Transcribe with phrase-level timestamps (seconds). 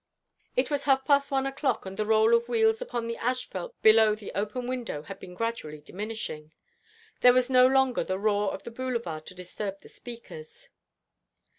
[0.57, 4.15] It was half past one o'clock, and the roll of wheels upon the asphalte below
[4.15, 6.53] the open window had been gradually diminishing.
[7.19, 10.69] There was no longer the roar of the Boulevard to disturb the speakers.